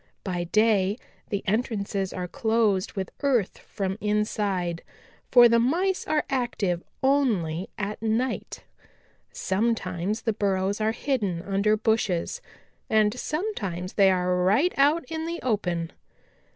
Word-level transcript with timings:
By 0.23 0.45
day 0.45 0.97
the 1.29 1.43
entrances 1.45 2.11
are 2.11 2.27
closed 2.27 2.93
with 2.93 3.11
earth 3.21 3.59
from 3.59 3.99
inside, 4.01 4.81
for 5.29 5.47
the 5.47 5.59
Mice 5.59 6.07
are 6.07 6.25
active 6.27 6.81
only 7.03 7.69
at 7.77 8.01
night. 8.01 8.63
Sometimes 9.31 10.23
the 10.23 10.33
burrows 10.33 10.81
are 10.81 10.91
hidden 10.91 11.43
under 11.43 11.77
bushes, 11.77 12.41
and 12.89 13.13
sometimes 13.13 13.93
they 13.93 14.09
are 14.09 14.37
right 14.43 14.73
out 14.75 15.05
in 15.05 15.27
the 15.27 15.39
open. 15.43 15.91